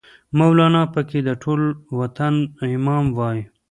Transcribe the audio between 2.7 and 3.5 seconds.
امام وای